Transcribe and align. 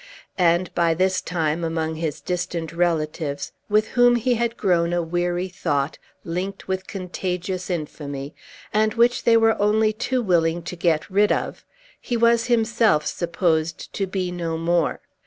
And, 0.39 0.73
by 0.73 0.95
this 0.95 1.21
time, 1.21 1.63
among 1.63 1.93
his 1.97 2.21
distant 2.21 2.73
relatives, 2.73 3.51
with 3.69 3.89
whom 3.89 4.15
he 4.15 4.33
had 4.33 4.57
grown 4.57 4.93
a 4.93 5.01
weary 5.03 5.47
thought, 5.47 5.99
linked 6.23 6.67
with 6.67 6.87
contagious 6.87 7.69
infamy, 7.69 8.33
and 8.73 8.95
which 8.95 9.25
they 9.25 9.37
were 9.37 9.61
only 9.61 9.93
too 9.93 10.23
willing 10.23 10.63
to 10.63 10.75
get 10.75 11.07
rid 11.11 11.31
of, 11.31 11.63
he 11.99 12.17
was 12.17 12.47
himself 12.47 13.05
supposed 13.05 13.93
to 13.93 14.07
be 14.07 14.31
no 14.31 14.57
more. 14.57 15.01